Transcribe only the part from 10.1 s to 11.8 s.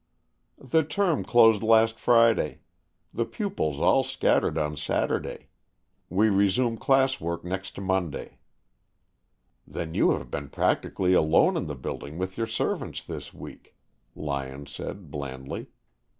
have been practically alone in the